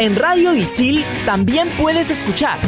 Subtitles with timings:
[0.00, 2.58] En Radio Isil también puedes escuchar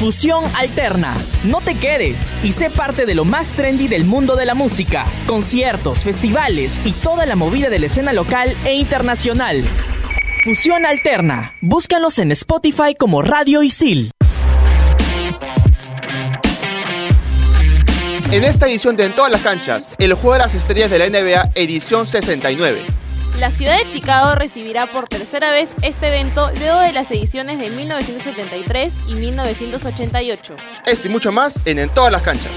[0.00, 1.14] Fusión Alterna.
[1.44, 5.06] No te quedes y sé parte de lo más trendy del mundo de la música.
[5.28, 9.62] Conciertos, festivales y toda la movida de la escena local e internacional.
[10.42, 11.54] Fusión Alterna.
[11.60, 14.10] Búscalos en Spotify como Radio Isil.
[18.32, 21.08] En esta edición de En todas las canchas, el juego de las estrellas de la
[21.08, 23.03] NBA, edición 69.
[23.38, 27.68] La ciudad de Chicago recibirá por tercera vez este evento luego de las ediciones de
[27.68, 30.56] 1973 y 1988.
[30.86, 32.52] Esto y mucho más en En todas las canchas.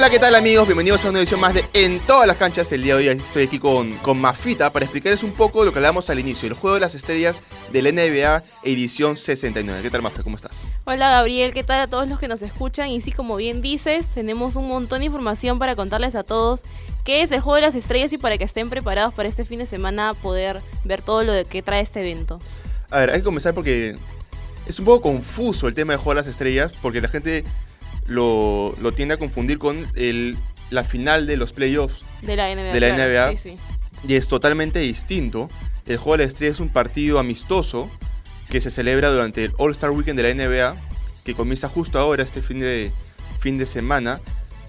[0.00, 0.66] Hola, ¿qué tal amigos?
[0.66, 2.72] Bienvenidos a una edición más de En todas las canchas.
[2.72, 5.78] El día de hoy estoy aquí con, con Mafita para explicarles un poco lo que
[5.78, 9.82] hablamos al inicio, el juego de las estrellas del NBA edición 69.
[9.82, 10.22] ¿Qué tal Mafita?
[10.22, 10.64] ¿Cómo estás?
[10.86, 12.88] Hola Gabriel, ¿qué tal a todos los que nos escuchan?
[12.88, 16.62] Y sí, como bien dices, tenemos un montón de información para contarles a todos
[17.04, 19.58] qué es el juego de las estrellas y para que estén preparados para este fin
[19.58, 22.40] de semana poder ver todo lo que trae este evento.
[22.88, 23.98] A ver, hay que comenzar porque
[24.66, 27.44] es un poco confuso el tema de juego de las estrellas porque la gente
[28.10, 30.36] lo, lo tiende a confundir con el,
[30.70, 32.72] la final de los playoffs De la NBA.
[32.72, 33.30] de la claro, NBA.
[33.30, 33.58] Sí, sí.
[34.06, 35.48] y es totalmente distinto.
[35.86, 37.88] El juego de la estrella es un partido amistoso
[38.50, 40.76] que se celebra durante el All-Star Weekend de la NBA,
[41.24, 42.90] que comienza justo ahora, este fin de,
[43.38, 44.20] fin de semana,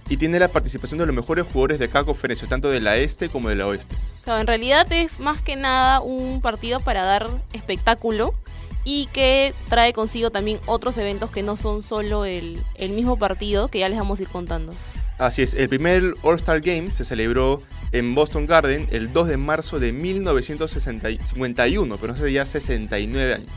[0.08, 3.30] y tiene la participación de los mejores jugadores de cada conferencia, tanto de la este
[3.30, 3.96] como de la oeste.
[4.24, 8.36] Claro, en realidad es más que nada un partido para dar espectáculo
[8.84, 13.68] y que trae consigo también otros eventos que no son solo el, el mismo partido,
[13.68, 14.74] que ya les vamos a ir contando.
[15.18, 19.80] Así es, el primer All-Star Game se celebró en Boston Garden el 2 de marzo
[19.80, 23.50] de 1951, pero hace ya 69 años.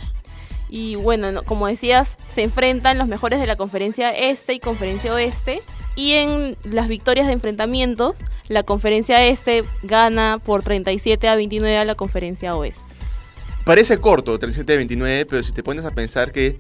[0.69, 5.15] Y bueno, no- como decías, se enfrentan los mejores de la conferencia este y conferencia
[5.15, 5.63] oeste.
[5.97, 8.17] Y en las victorias de enfrentamientos,
[8.49, 12.83] la conferencia este gana por 37 a 29 a la conferencia oeste.
[13.65, 16.59] Parece corto, 37-29, pero si te pones a pensar que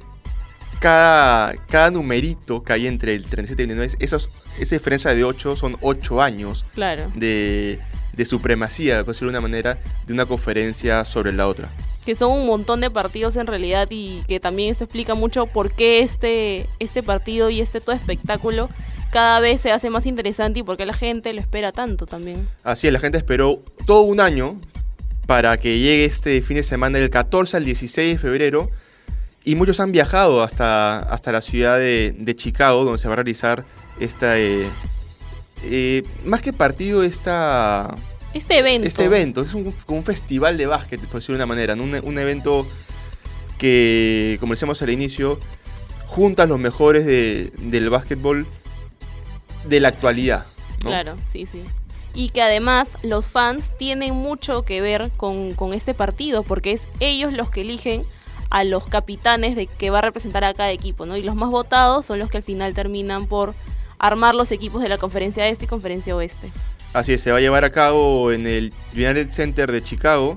[0.81, 5.57] cada, cada numerito que hay entre el 37 y 29, esos, esa diferencia de 8
[5.57, 7.11] son 8 años Claro.
[7.15, 7.79] de,
[8.13, 11.69] de supremacía, por decirlo de una manera, de una conferencia sobre la otra.
[12.05, 15.71] Que son un montón de partidos en realidad y que también esto explica mucho por
[15.71, 18.69] qué este, este partido y este todo espectáculo
[19.11, 22.47] cada vez se hace más interesante y por qué la gente lo espera tanto también.
[22.63, 24.55] Así es, la gente esperó todo un año
[25.27, 28.71] para que llegue este fin de semana del 14 al 16 de febrero
[29.45, 33.17] y muchos han viajado hasta, hasta la ciudad de, de Chicago donde se va a
[33.17, 33.65] realizar
[34.01, 34.39] esta...
[34.39, 34.69] eh,
[35.65, 37.95] eh, más que partido, esta,
[38.35, 38.87] Este evento.
[38.87, 39.41] este evento.
[39.41, 41.75] Es un, un festival de básquet, por decirlo de una manera.
[41.77, 41.85] ¿no?
[41.85, 42.67] Un, un evento
[43.59, 45.39] que, como decíamos al inicio,
[46.07, 48.47] junta a los mejores de- del básquetbol
[49.69, 50.45] de la actualidad.
[50.83, 50.91] ¿no?
[50.91, 51.63] Claro, sí, sí.
[52.15, 56.87] Y que además los fans tienen mucho que ver con, con este partido, porque es
[57.01, 58.05] ellos los que eligen
[58.51, 61.17] a los capitanes de que va a representar a cada equipo, ¿no?
[61.17, 63.55] Y los más votados son los que al final terminan por
[63.99, 66.53] armar los equipos de la conferencia este y conferencia oeste.
[66.93, 70.37] Así es, se va a llevar a cabo en el United Center de Chicago,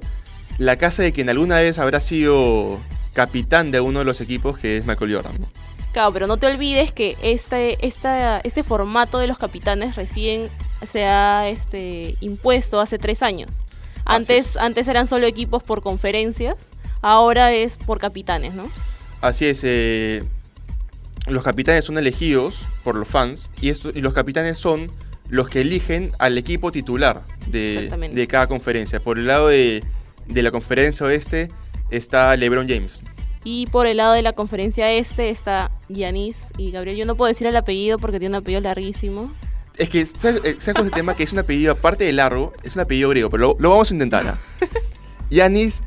[0.57, 2.79] la casa de quien alguna vez habrá sido
[3.13, 5.33] capitán de uno de los equipos, que es Michael Jordan.
[5.39, 5.47] ¿no?
[5.93, 10.49] Claro, pero no te olvides que este, esta, este formato de los capitanes recién
[10.85, 13.49] se ha este, impuesto hace tres años.
[14.05, 14.57] Antes, es.
[14.57, 16.71] antes eran solo equipos por conferencias,
[17.01, 18.69] ahora es por capitanes, ¿no?
[19.21, 20.23] Así es, eh,
[21.27, 24.91] los capitanes son elegidos por los fans y, esto, y los capitanes son
[25.29, 29.01] los que eligen al equipo titular de, de cada conferencia.
[29.01, 29.83] Por el lado de,
[30.27, 31.49] de la conferencia oeste
[31.89, 33.03] está LeBron James.
[33.43, 36.97] Y por el lado de la conferencia este está Yanis y Gabriel.
[36.97, 39.31] Yo no puedo decir el apellido porque tiene un apellido larguísimo.
[39.77, 41.15] Es que, ¿sabes eh, ¿sabes cuál es el tema?
[41.15, 43.91] Que es un apellido, aparte de largo, es un apellido griego, pero lo, lo vamos
[43.91, 44.27] a intentar.
[44.27, 44.37] ¿ah?
[45.29, 45.83] Yanis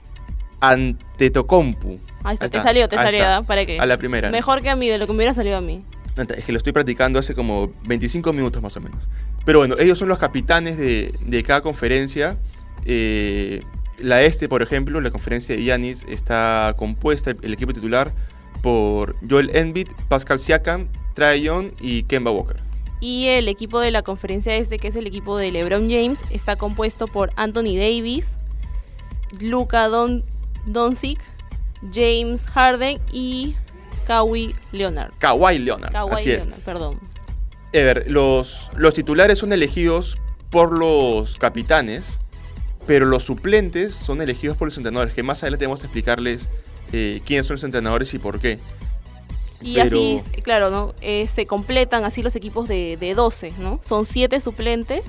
[0.61, 1.97] Antetokounmpo.
[2.23, 3.37] Ahí está, Ahí te salió, te ahí salió, está.
[3.39, 3.43] ¿ah?
[3.43, 3.81] ¿Para qué?
[3.81, 4.31] A la primera.
[4.31, 5.81] Mejor que a mí, de lo que me hubiera salido a mí.
[6.37, 9.09] Es que lo estoy practicando hace como 25 minutos más o menos.
[9.45, 12.37] Pero bueno, ellos son los capitanes de, de cada conferencia.
[12.85, 13.63] Eh,
[13.99, 18.13] la este, por ejemplo, la conferencia de Yanis está compuesta, el equipo titular,
[18.63, 22.57] por Joel Embiid, Pascal Siakam, Trae Young y Kemba Walker.
[23.01, 26.57] Y el equipo de la conferencia este, que es el equipo de LeBron James, está
[26.57, 28.37] compuesto por Anthony Davis,
[29.41, 30.23] Luka Don
[30.67, 31.19] Doncic,
[31.93, 33.57] James Harden y
[34.07, 35.13] Kawhi Leonard.
[35.19, 35.93] Kawhi Leonard.
[35.93, 36.47] Kawhi así es.
[36.65, 37.01] Perdón.
[38.07, 40.19] Los, los titulares son elegidos
[40.51, 42.19] por los capitanes,
[42.87, 46.51] pero los suplentes son elegidos por los entrenadores, que más adelante vamos a explicarles
[46.93, 48.59] eh, quiénes son los entrenadores y por qué.
[49.63, 50.95] Y Pero- así, claro, ¿no?
[51.03, 53.79] Eh, se completan así los equipos de, de 12, ¿no?
[53.83, 55.03] Son 7 suplentes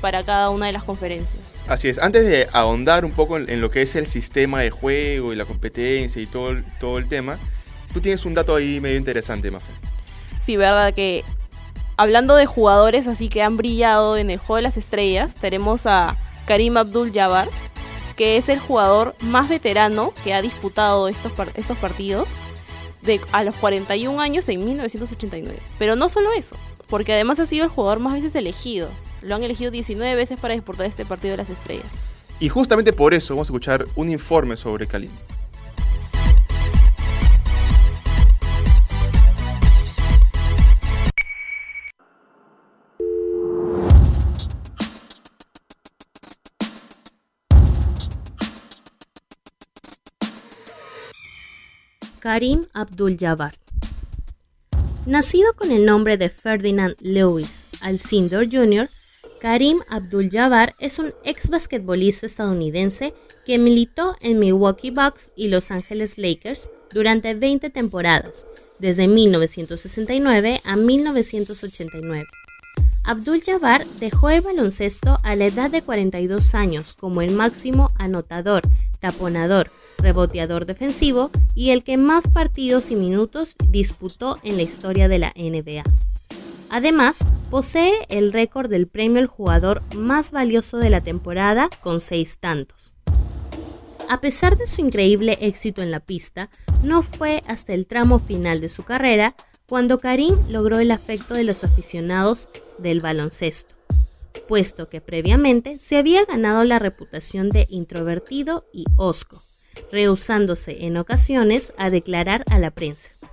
[0.00, 1.42] para cada una de las conferencias.
[1.66, 4.70] Así es, antes de ahondar un poco en, en lo que es el sistema de
[4.70, 7.38] juego y la competencia y todo, el- todo el tema,
[7.92, 9.72] tú tienes un dato ahí medio interesante, Mafe.
[10.40, 11.22] Sí, verdad que
[11.96, 16.16] hablando de jugadores así que han brillado en el juego de las estrellas, tenemos a
[16.46, 17.48] Karim Abdul Jabbar,
[18.16, 22.26] que es el jugador más veterano que ha disputado estos, par- estos partidos
[23.02, 25.58] de, a los 41 años en 1989.
[25.78, 26.56] Pero no solo eso,
[26.88, 28.88] porque además ha sido el jugador más veces elegido.
[29.22, 31.86] Lo han elegido 19 veces para disputar este partido de las estrellas.
[32.38, 35.10] Y justamente por eso vamos a escuchar un informe sobre Kalim.
[52.20, 53.52] Karim Abdul-Jabbar.
[55.06, 58.86] Nacido con el nombre de Ferdinand Lewis Alcindor Jr.,
[59.40, 63.14] Karim Abdul-Jabbar es un ex basquetbolista estadounidense
[63.46, 68.46] que militó en Milwaukee Bucks y Los Angeles Lakers durante 20 temporadas,
[68.80, 72.26] desde 1969 a 1989.
[73.04, 78.62] Abdul-Jabbar dejó el baloncesto a la edad de 42 años como el máximo anotador,
[79.00, 85.18] taponador, reboteador defensivo y el que más partidos y minutos disputó en la historia de
[85.18, 85.82] la NBA.
[86.70, 92.38] Además, posee el récord del premio al jugador más valioso de la temporada con seis
[92.38, 92.94] tantos.
[94.08, 96.48] A pesar de su increíble éxito en la pista,
[96.84, 99.34] no fue hasta el tramo final de su carrera
[99.70, 103.76] cuando Karim logró el afecto de los aficionados del baloncesto,
[104.48, 109.40] puesto que previamente se había ganado la reputación de introvertido y hosco,
[109.92, 113.30] rehusándose en ocasiones a declarar a la prensa.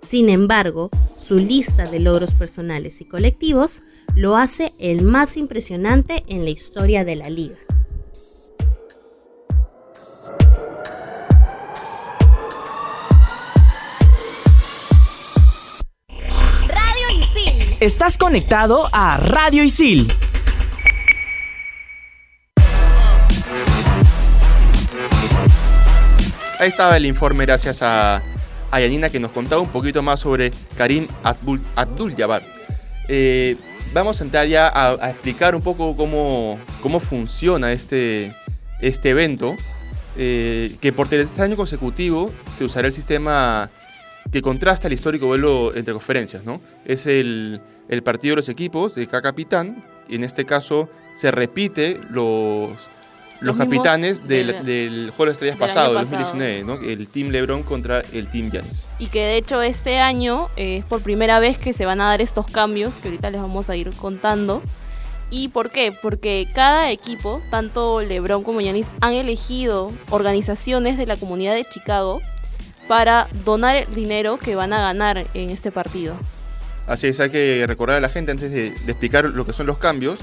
[0.00, 0.90] Sin embargo,
[1.20, 3.82] su lista de logros personales y colectivos
[4.14, 7.58] lo hace el más impresionante en la historia de la liga.
[17.80, 20.12] Estás conectado a Radio Isil.
[26.58, 28.22] Ahí estaba el informe gracias a,
[28.70, 32.42] a Yanina que nos contaba un poquito más sobre Karim Abdul, Jabbar.
[33.08, 33.56] Eh,
[33.94, 38.36] vamos a entrar ya a, a explicar un poco cómo, cómo funciona este,
[38.82, 39.56] este evento,
[40.18, 43.70] eh, que por tercer año consecutivo se usará el sistema
[44.32, 46.60] que contrasta el histórico vuelo entre conferencias, ¿no?
[46.84, 51.30] Es el, el partido de los equipos de cada capitán, y en este caso se
[51.30, 52.70] repite los,
[53.40, 56.74] los, capitanes del, del- del Juego de Estrellas del pasado, año 2019, ¿no?
[56.74, 58.86] El Team LeBron contra el Team Giannis.
[58.98, 62.06] Y que de hecho este año eh, es por primera vez que se van a
[62.06, 64.62] dar estos cambios que ahorita les vamos a ir contando.
[65.32, 65.92] ¿Y por qué?
[66.02, 72.20] Porque cada equipo, tanto LeBron como Yanis, han elegido organizaciones de la comunidad de Chicago
[72.90, 76.16] para donar el dinero que van a ganar en este partido.
[76.88, 79.66] Así es, hay que recordar a la gente antes de, de explicar lo que son
[79.68, 80.18] los cambios,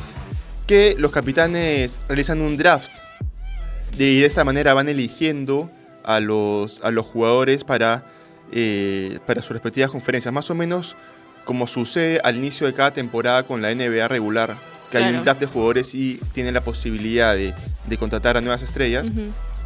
[0.67, 2.89] que los capitanes realizan un draft
[3.93, 5.71] y de esta manera van eligiendo
[6.03, 8.03] a los, a los jugadores para,
[8.51, 10.97] eh, para sus respectivas conferencias, más o menos
[11.45, 14.57] como sucede al inicio de cada temporada con la NBA regular,
[14.91, 17.53] que hay un draft de jugadores y tienen la posibilidad de,
[17.87, 19.09] de contratar a nuevas estrellas.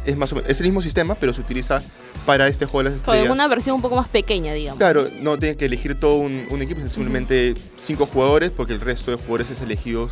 [0.04, 1.80] Es, más o menos, es el mismo sistema, pero se utiliza
[2.26, 3.32] para este juego de las Con estrellas.
[3.34, 4.78] una versión un poco más pequeña, digamos.
[4.78, 7.54] Claro, no tienen que elegir todo un, un equipo, simplemente
[7.84, 10.08] cinco jugadores, porque el resto de jugadores es elegido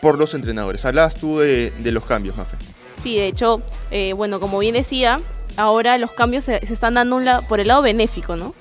[0.00, 0.84] por los entrenadores.
[0.84, 2.56] Hablabas tú de, de los cambios, Mafe.
[3.02, 5.20] Sí, de hecho, eh, bueno, como bien decía,
[5.56, 8.54] ahora los cambios se, se están dando un lado- por el lado benéfico, ¿no?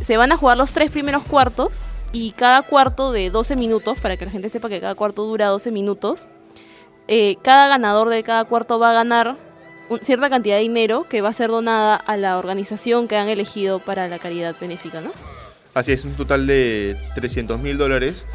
[0.00, 4.16] Se van a jugar los tres primeros cuartos y cada cuarto de 12 minutos, para
[4.16, 6.26] que la gente sepa que cada cuarto dura 12 minutos,
[7.08, 9.36] eh, cada ganador de cada cuarto va a ganar
[10.02, 13.78] cierta cantidad de dinero que va a ser donada a la organización que han elegido
[13.78, 15.10] para la caridad benéfica, ¿no?
[15.74, 18.26] Así es, un total de 300 mil dólares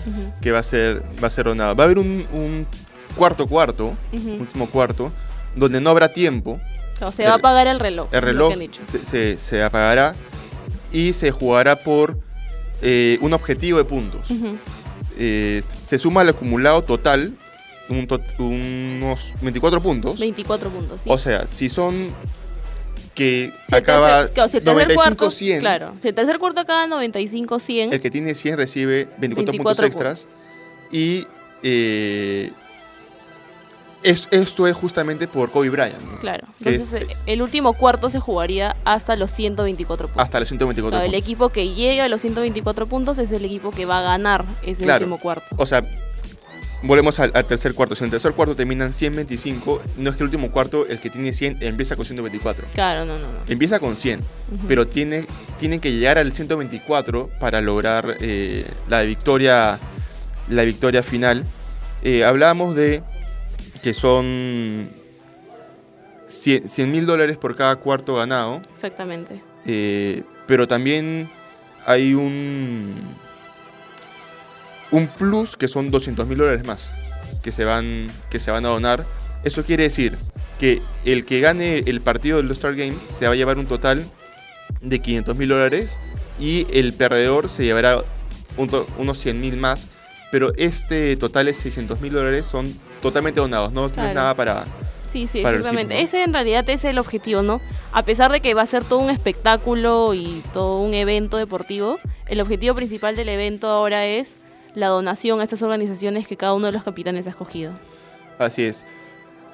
[0.41, 1.73] que va a ser, va a ser donado.
[1.75, 2.67] Va a haber un, un
[3.15, 5.11] cuarto cuarto, último cuarto,
[5.55, 6.59] donde no habrá tiempo.
[7.01, 8.09] O sea, va a el- pagar el reloj.
[8.11, 8.53] El reloj
[8.83, 10.15] se, se- se apagará
[10.91, 12.17] y se jugará por
[12.81, 14.27] eh, un objetivo de puntos.
[15.17, 17.33] Eh, se suma al acumulado total
[17.89, 18.07] un
[18.39, 20.19] unos 24 puntos.
[20.19, 21.09] 24 puntos, sí.
[21.11, 22.13] O sea, si son
[23.15, 26.61] que Si el acaba tercer- si el tercer cuarto- 95-100, Claro, si el tercer cuarto
[26.61, 30.27] acaba 95-100, el que tiene 100 recibe 24, 24 puntos extras.
[30.91, 31.27] Y
[31.61, 32.51] eh,
[34.03, 35.99] es- esto es justamente por Kobe Bryant.
[36.01, 36.19] ¿no?
[36.19, 36.47] claro.
[36.59, 40.23] Entonces es- eh, el último cuarto se jugaría hasta los 124 puntos.
[40.23, 41.27] Hasta los 124 Claro, el puntos.
[41.27, 44.85] equipo que llegue a los 124 puntos es el equipo que va a ganar ese
[44.85, 45.03] Claro.
[45.05, 45.47] último cuarto.
[45.57, 45.83] O sea,
[46.83, 47.95] volvemos al, al tercer cuarto.
[47.95, 51.09] Si en el tercer cuarto terminan 125, no es que el último cuarto, el que
[51.09, 52.67] tiene 100, empieza con 124.
[52.73, 53.39] Claro, no, no, no.
[53.47, 54.67] Empieza con 100, Ujú.
[54.67, 55.25] pero tiene,
[55.59, 59.79] tienen que llegar al 124 para lograr eh, la victoria
[60.49, 61.45] la victoria final.
[62.01, 63.03] Eh, hablábamos de
[63.83, 64.87] que son
[66.27, 69.41] 100 mil dólares por cada cuarto ganado, Exactamente.
[69.65, 71.29] eh, pero también
[71.85, 72.95] hay un,
[74.91, 76.91] un plus que son 200 mil dólares más
[77.41, 79.05] que se, van, que se van a donar.
[79.43, 80.17] Eso quiere decir
[80.59, 83.65] que el que gane el partido de los Star Games se va a llevar un
[83.65, 84.03] total
[84.81, 85.97] de 500 mil dólares
[86.39, 87.99] y el perdedor se llevará
[88.57, 89.87] un unos 100 mil más.
[90.31, 94.19] Pero este total de 600 mil dólares son totalmente donados, no tienes Claro.
[94.19, 94.65] nada para...
[95.11, 95.81] Sí, sí, exactamente.
[95.81, 95.99] equipo, ¿no?
[96.01, 97.61] Ese en realidad es el objetivo, ¿no?
[97.91, 101.99] A pesar de que va a ser todo un espectáculo y todo un evento deportivo,
[102.27, 104.35] el objetivo principal del evento ahora es
[104.75, 107.73] la donación a estas organizaciones que cada uno de los capitanes ha escogido.
[108.37, 108.85] Así es.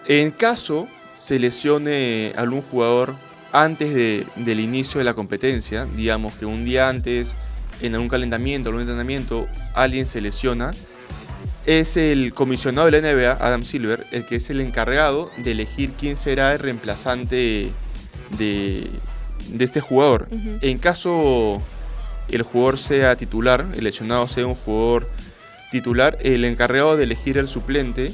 [0.07, 3.15] En caso se lesione algún jugador
[3.51, 7.35] antes de- del inicio de la competencia, digamos que un día antes,
[7.81, 10.71] en algún calentamiento, algún entrenamiento, alguien se lesiona,
[11.65, 15.91] es el comisionado de la NBA, Adam Silver, el que es el encargado de elegir
[15.99, 17.71] quién será el reemplazante
[18.37, 18.87] de,
[19.49, 20.27] de este jugador.
[20.61, 21.61] En caso
[22.29, 25.09] el jugador sea titular, el lesionado sea un jugador
[25.71, 28.11] titular, el encargado de elegir el suplente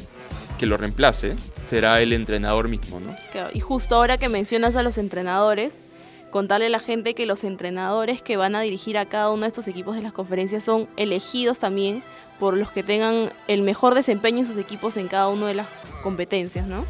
[0.58, 3.16] que lo reemplace será el entrenador mismo, ¿no?
[3.32, 5.82] Claro, y justo ahora que mencionas a los entrenadores,
[6.30, 9.48] contarle a la gente que los entrenadores que van a dirigir a cada uno de
[9.48, 12.04] estos equipos de las conferencias son elegidos también
[12.40, 15.68] por los que tengan el mejor desempeño en sus equipos en cada una de las
[16.04, 16.86] competencias, ¿no?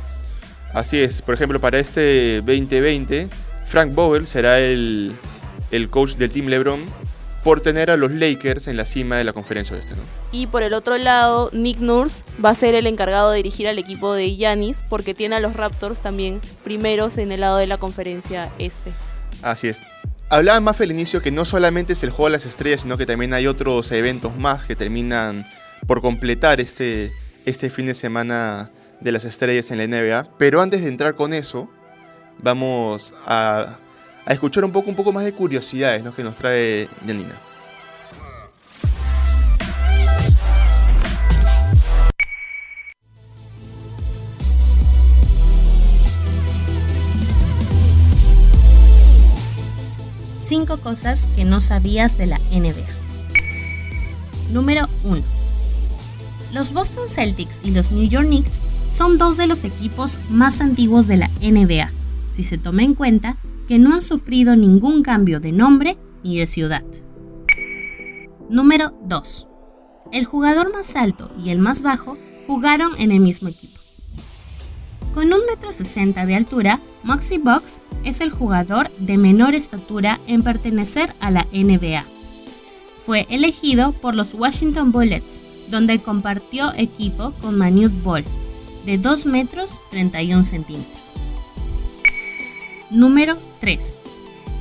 [0.74, 3.30] Así es, por ejemplo, para este 2020,
[3.66, 5.14] Frank Vogel será el,
[5.72, 6.80] el coach del Team LeBron
[7.44, 10.02] por tener a los Lakers en la cima de la conferencia oeste, ¿no?
[10.32, 13.80] Y por el otro lado, Nick Nurse va a ser el encargado de dirigir al
[13.80, 17.78] equipo de Giannis porque tiene a los Raptors también primeros en el lado de la
[17.78, 18.92] conferencia este.
[19.42, 19.82] Así es.
[20.30, 23.06] Hablaba más al inicio que no solamente es el juego de las estrellas, sino que
[23.06, 25.46] también hay otros eventos más que terminan
[25.88, 27.12] por completar este,
[27.46, 28.72] este fin de semana
[29.02, 30.38] de las estrellas en la NBA.
[30.38, 31.70] Pero antes de entrar con eso,
[32.38, 33.80] vamos a,
[34.26, 36.14] a escuchar un poco, un poco más de curiosidades ¿no?
[36.14, 37.36] que nos trae Janina.
[50.44, 52.74] Cinco cosas que no sabías de la NBA.
[54.52, 55.24] Número 1.
[56.54, 58.60] Los Boston Celtics y los New York Knicks
[58.94, 61.90] son dos de los equipos más antiguos de la NBA,
[62.36, 63.38] si se toma en cuenta
[63.72, 66.84] que no han sufrido ningún cambio de nombre ni de ciudad.
[68.50, 69.48] Número 2.
[70.12, 73.80] El jugador más alto y el más bajo jugaron en el mismo equipo.
[75.14, 81.14] Con 1,60 m de altura, Moxie Bucks es el jugador de menor estatura en pertenecer
[81.22, 82.04] a la NBA.
[83.06, 85.40] Fue elegido por los Washington Bullets,
[85.72, 88.26] donde compartió equipo con Manute Ball,
[88.86, 91.16] de 2 metros 31 centímetros.
[92.90, 93.98] Número 3.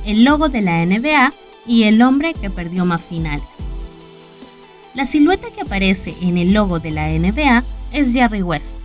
[0.05, 1.33] El logo de la NBA
[1.67, 3.43] y el hombre que perdió más finales.
[4.93, 8.75] La silueta que aparece en el logo de la NBA es Jerry West,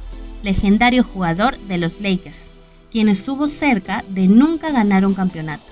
[0.42, 2.49] legendario jugador de los Lakers,
[2.90, 5.64] quien estuvo cerca de nunca ganar un campeonato.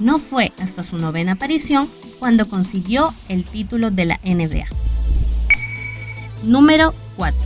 [0.00, 1.88] No fue hasta su novena aparición
[2.18, 4.66] cuando consiguió el título de la NBA.
[6.44, 7.38] Número 4.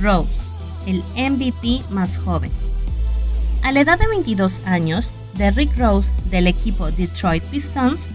[0.00, 0.44] Rose,
[0.86, 2.50] el MVP más joven.
[3.62, 8.08] A la edad de 22 años, Derrick Rose del equipo Detroit Pistons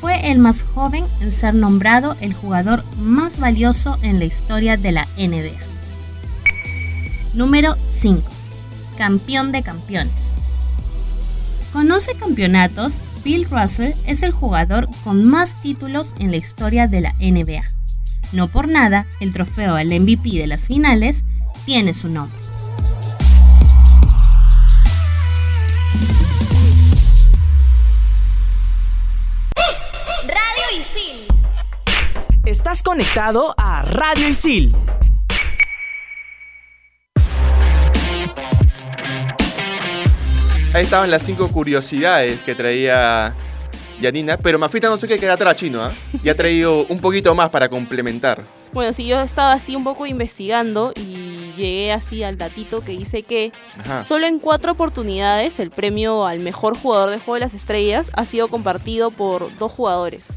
[0.00, 4.92] fue el más joven en ser nombrado el jugador más valioso en la historia de
[4.92, 5.56] la NBA.
[7.34, 8.22] Número 5.
[8.96, 10.14] Campeón de campeones.
[11.72, 17.02] Con 11 campeonatos, Bill Russell es el jugador con más títulos en la historia de
[17.02, 17.62] la NBA.
[18.32, 21.24] No por nada, el trofeo al MVP de las finales
[21.64, 22.47] tiene su nombre.
[32.48, 34.72] Estás conectado a Radio Isil.
[40.72, 43.34] ahí estaban las cinco curiosidades que traía
[44.00, 45.92] Yanina, pero Mafita no sé qué queda atrás chino, ¿ah?
[46.24, 48.42] Y ha traído un poquito más para complementar.
[48.72, 53.24] Bueno, sí, yo estaba así un poco investigando y llegué así al datito que dice
[53.24, 54.04] que Ajá.
[54.04, 58.24] solo en cuatro oportunidades el premio al mejor jugador de Juego de las Estrellas ha
[58.24, 60.28] sido compartido por dos jugadores.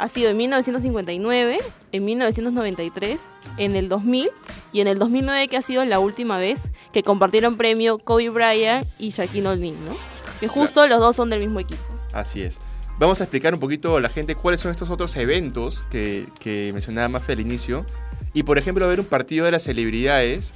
[0.00, 1.58] Ha sido en 1959,
[1.92, 3.20] en 1993,
[3.58, 4.30] en el 2000
[4.72, 8.86] y en el 2009 que ha sido la última vez que compartieron premio Kobe Bryant
[8.98, 9.94] y Shaquille O'Neal, ¿no?
[10.40, 11.82] Que justo los dos son del mismo equipo.
[12.14, 12.58] Así es.
[12.98, 16.70] Vamos a explicar un poquito a la gente cuáles son estos otros eventos que, que
[16.72, 17.84] mencionaba Mafe al inicio.
[18.32, 20.54] Y por ejemplo, ver un partido de las celebridades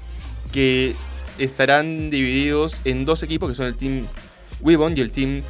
[0.52, 0.96] que
[1.36, 4.06] estarán divididos en dos equipos que son el Team
[4.62, 5.42] Wibbon y el Team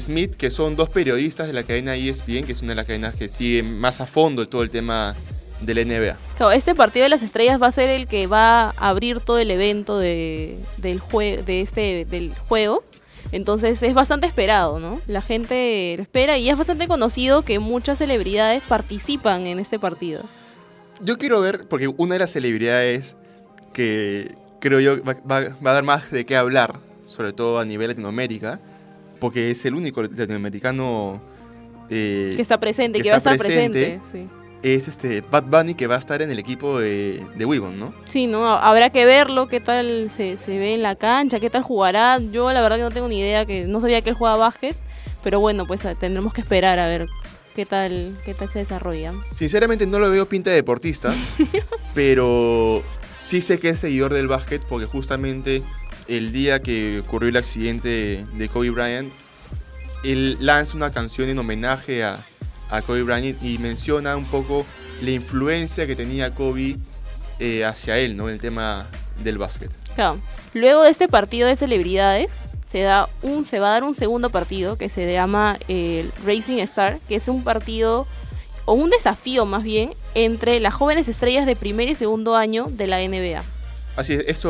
[0.00, 3.14] Smith, que son dos periodistas de la cadena ESPN, que es una de las cadenas
[3.14, 5.14] que sigue más a fondo todo el tema
[5.60, 6.52] de la NBA.
[6.54, 9.50] Este partido de las estrellas va a ser el que va a abrir todo el
[9.50, 12.82] evento de, del, jue- de este, del juego.
[13.32, 15.00] Entonces es bastante esperado, ¿no?
[15.08, 20.22] La gente lo espera y es bastante conocido que muchas celebridades participan en este partido.
[21.00, 23.16] Yo quiero ver, porque una de las celebridades
[23.72, 27.64] que creo yo va, va- va a dar más de qué hablar, sobre todo a
[27.64, 28.60] nivel Latinoamérica,
[29.18, 31.20] porque es el único latinoamericano
[31.90, 34.00] eh, Que está presente, que que, va a está estar presente.
[34.12, 34.26] sí.
[34.62, 37.94] es este Bad Bunny que va a estar en el equipo de, de ¿no?
[38.06, 38.48] Sí, ¿no?
[38.48, 42.18] Habrá que verlo, qué tal se, se ve en la cancha, qué tal jugará.
[42.18, 44.76] Yo la verdad que no tengo ni idea, que no sabía que él jugaba básquet,
[45.22, 47.06] pero bueno, pues eh, tendremos que esperar a ver
[47.54, 49.12] qué tal, qué tal se desarrolla.
[49.34, 51.14] Sinceramente no lo veo pinta de deportista,
[51.94, 55.62] pero sí sé que es seguidor del básquet porque justamente
[56.08, 59.12] el día que ocurrió el accidente de Kobe Bryant,
[60.04, 62.24] él lanza una canción en homenaje a,
[62.70, 64.64] a Kobe Bryant y menciona un poco
[65.02, 66.76] la influencia que tenía Kobe
[67.38, 68.28] eh, hacia él, ¿no?
[68.28, 68.86] El tema
[69.22, 69.70] del básquet.
[69.94, 70.18] Claro.
[70.54, 74.30] Luego de este partido de celebridades, se, da un, se va a dar un segundo
[74.30, 78.06] partido que se llama el Racing Star, que es un partido
[78.64, 82.86] o un desafío más bien entre las jóvenes estrellas de primer y segundo año de
[82.86, 83.42] la NBA.
[83.96, 84.46] Así es,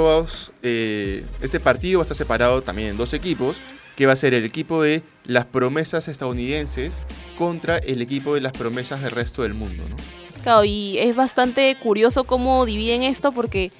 [0.62, 3.58] eh, este partido va a estar separado también en dos equipos,
[3.96, 7.02] que va a ser el equipo de las promesas estadounidenses
[7.38, 9.96] contra el equipo de las promesas del resto del mundo, ¿no?
[10.42, 13.72] Claro, y es bastante curioso cómo dividen esto porque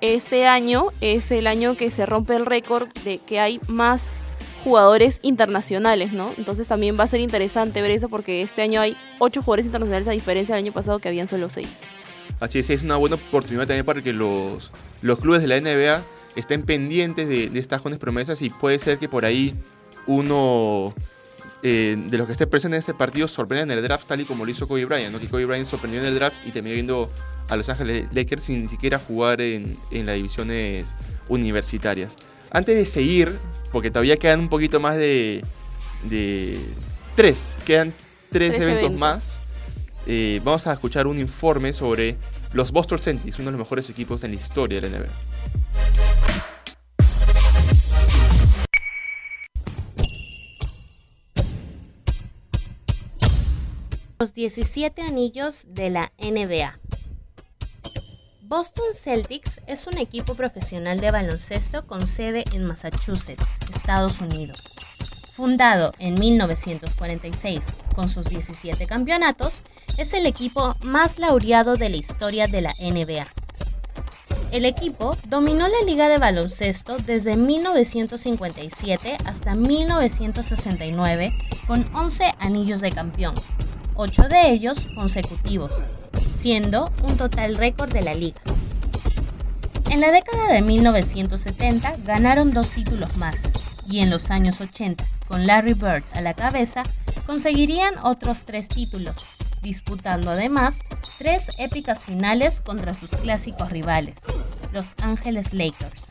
[0.00, 4.20] este año es el año que se rompe el récord de que hay más
[4.64, 6.32] jugadores internacionales, ¿no?
[6.36, 10.08] Entonces también va a ser interesante ver eso porque este año hay ocho jugadores internacionales
[10.08, 11.80] a diferencia del año pasado que habían solo seis.
[12.40, 14.70] Así es, es una buena oportunidad también para que los,
[15.02, 16.02] los clubes de la NBA
[16.36, 19.54] estén pendientes de, de estas jóvenes promesas y puede ser que por ahí
[20.06, 20.94] uno
[21.62, 24.24] eh, de los que esté presente en este partido sorprenda en el draft tal y
[24.24, 25.20] como lo hizo Kobe Bryant, ¿no?
[25.20, 27.10] que Kobe Bryant sorprendió en el draft y terminó viendo
[27.48, 30.94] a Los Ángeles Lakers sin ni siquiera jugar en, en las divisiones
[31.28, 32.16] universitarias.
[32.50, 33.38] Antes de seguir,
[33.72, 35.44] porque todavía quedan un poquito más de,
[36.04, 36.58] de
[37.16, 37.92] tres, quedan
[38.30, 38.98] tres, Tres eventos, eventos.
[38.98, 39.40] más.
[40.06, 42.16] Eh, vamos a escuchar un informe sobre
[42.52, 45.08] los Boston Celtics, uno de los mejores equipos en la historia de la NBA.
[54.18, 56.78] Los 17 anillos de la NBA.
[58.42, 64.68] Boston Celtics es un equipo profesional de baloncesto con sede en Massachusetts, Estados Unidos.
[65.40, 69.62] Fundado en 1946 con sus 17 campeonatos,
[69.96, 73.26] es el equipo más laureado de la historia de la NBA.
[74.52, 81.32] El equipo dominó la liga de baloncesto desde 1957 hasta 1969
[81.66, 83.34] con 11 anillos de campeón,
[83.94, 85.82] 8 de ellos consecutivos,
[86.28, 88.42] siendo un total récord de la liga.
[89.88, 93.50] En la década de 1970 ganaron dos títulos más
[93.86, 96.82] y en los años 80, con Larry Bird a la cabeza,
[97.24, 99.16] conseguirían otros tres títulos,
[99.62, 100.80] disputando además
[101.18, 104.18] tres épicas finales contra sus clásicos rivales,
[104.72, 106.10] Los Ángeles Lakers.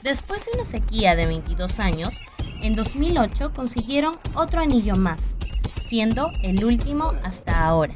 [0.00, 2.14] Después de una sequía de 22 años,
[2.62, 5.34] en 2008 consiguieron otro anillo más,
[5.84, 7.94] siendo el último hasta ahora.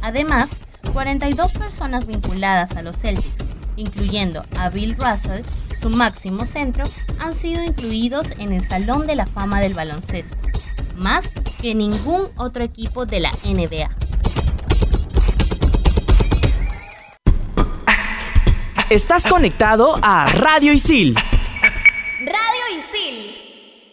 [0.00, 0.60] Además,
[0.92, 3.44] 42 personas vinculadas a los Celtics,
[3.76, 5.42] incluyendo a Bill Russell,
[5.78, 10.36] su máximo centro, han sido incluidos en el Salón de la Fama del Baloncesto,
[10.96, 13.90] más que ningún otro equipo de la NBA.
[18.88, 21.16] Estás conectado a Radio Isil.
[22.20, 23.92] Radio Isil.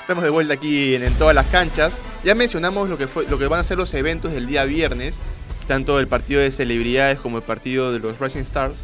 [0.00, 1.98] Estamos de vuelta aquí en, en todas las canchas.
[2.22, 5.18] Ya mencionamos lo que, fue, lo que van a ser los eventos del día viernes,
[5.68, 8.80] tanto el partido de celebridades como el partido de los Rising Stars.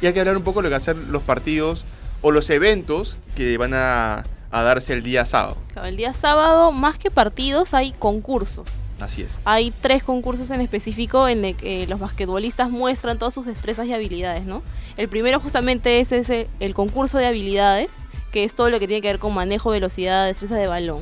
[0.00, 1.84] Y hay que hablar un poco de lo que ser los partidos
[2.22, 5.56] o los eventos que van a, a darse el día sábado.
[5.72, 8.68] Claro, El día sábado, más que partidos, hay concursos.
[9.00, 9.38] Así es.
[9.44, 13.92] Hay tres concursos en específico en el que los basquetbolistas muestran todas sus destrezas y
[13.92, 14.62] habilidades, ¿no?
[14.96, 17.90] El primero justamente es ese, el concurso de habilidades,
[18.30, 21.00] que es todo lo que tiene que ver con manejo, velocidad, destreza de balón.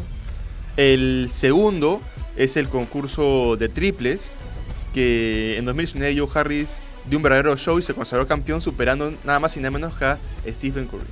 [0.79, 2.01] El segundo
[2.37, 4.31] es el concurso de triples,
[4.93, 9.39] que en 2019 Joe Harris dio un verdadero show y se consagró campeón superando nada
[9.41, 11.05] más y nada menos que a Stephen Curry.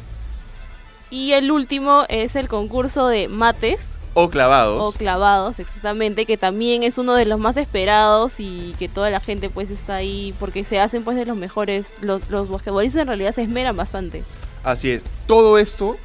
[1.11, 4.85] Y el último es el concurso de mates O clavados.
[4.87, 9.21] o clavados, exactamente, que también es uno de los más esperados y que toda la
[9.21, 11.95] gente pues está ahí porque se hacen pues de los mejores.
[12.03, 14.23] Los, los basquetbolistas en realidad se esmeran bastante.
[14.65, 15.05] Así es.
[15.27, 15.97] Todo esto,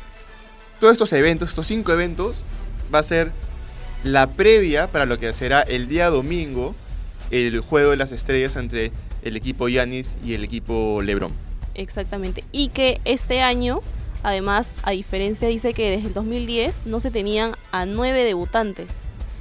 [0.79, 2.45] todos estos eventos, estos cinco eventos,
[2.93, 3.31] va a ser
[4.05, 6.75] la previa para lo que será el día domingo
[7.31, 8.91] el juego de las estrellas entre
[9.23, 11.31] el equipo Yanis y el equipo LeBron.
[11.75, 12.43] Exactamente.
[12.51, 13.81] Y que este año,
[14.21, 18.89] además, a diferencia, dice que desde el 2010 no se tenían a nueve debutantes.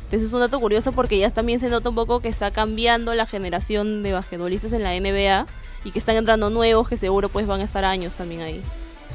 [0.04, 3.14] Entonces es un dato curioso porque ya también se nota un poco que está cambiando
[3.14, 5.46] la generación de basquetbolistas en la NBA
[5.84, 8.60] y que están entrando nuevos que seguro pues van a estar años también ahí.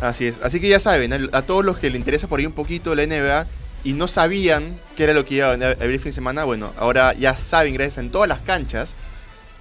[0.01, 0.39] Así es.
[0.43, 2.95] Así que ya saben, a, a todos los que les interesa por ahí un poquito
[2.95, 3.45] la NBA
[3.83, 6.73] y no sabían qué era lo que iba a venir el fin de semana, bueno,
[6.77, 8.95] ahora ya saben, gracias en todas las canchas,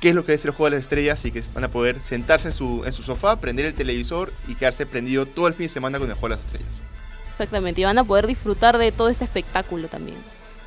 [0.00, 2.00] qué es lo que es el juego de las estrellas y que van a poder
[2.00, 5.64] sentarse en su, en su sofá, prender el televisor y quedarse prendido todo el fin
[5.64, 6.82] de semana con el juego de las estrellas.
[7.30, 7.82] Exactamente.
[7.82, 10.16] Y van a poder disfrutar de todo este espectáculo también.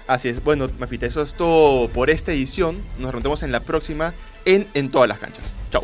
[0.05, 0.43] Así es.
[0.43, 2.77] Bueno, Mafita, eso es todo por esta edición.
[2.97, 4.13] Nos reencontramos en la próxima
[4.45, 5.55] en En todas las canchas.
[5.71, 5.83] Chao.